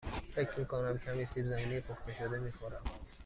فکر 0.35 0.59
می 0.59 0.65
کنم 0.65 0.97
کمی 0.97 1.25
سیب 1.25 1.45
زمینی 1.45 1.79
پخته 1.79 2.13
شده 2.13 2.39
می 2.39 2.51
خورم. 2.51 2.81